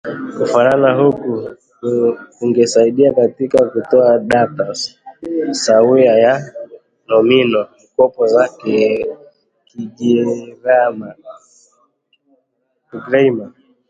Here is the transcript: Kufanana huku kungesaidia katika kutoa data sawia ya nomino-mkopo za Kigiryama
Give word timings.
Kufanana 0.37 0.93
huku 0.93 1.49
kungesaidia 2.39 3.13
katika 3.13 3.65
kutoa 3.65 4.19
data 4.19 4.73
sawia 5.51 6.13
ya 6.15 6.53
nomino-mkopo 7.07 8.27
za 8.27 8.49
Kigiryama 9.65 11.15